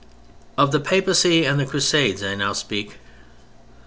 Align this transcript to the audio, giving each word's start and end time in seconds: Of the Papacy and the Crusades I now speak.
Of 0.57 0.71
the 0.71 0.79
Papacy 0.79 1.45
and 1.45 1.59
the 1.59 1.65
Crusades 1.67 2.23
I 2.23 2.33
now 2.33 2.53
speak. 2.53 2.97